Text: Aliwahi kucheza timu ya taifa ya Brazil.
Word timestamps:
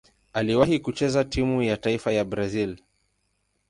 Aliwahi 0.33 0.79
kucheza 0.79 1.23
timu 1.23 1.63
ya 1.63 1.77
taifa 1.77 2.11
ya 2.11 2.25
Brazil. 2.25 2.77